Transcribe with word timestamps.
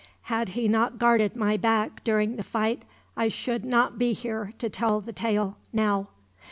Had 0.33 0.49
he 0.57 0.67
not 0.67 0.97
guarded 0.97 1.35
my 1.35 1.57
back 1.57 2.03
during 2.03 2.35
the 2.35 2.41
fight, 2.43 2.85
I 3.15 3.27
should 3.27 3.63
not 3.63 3.99
be 3.99 4.13
here 4.13 4.51
to 4.57 4.67
tell 4.67 4.99
the 4.99 5.13
tale, 5.13 5.57
now." 5.71 6.07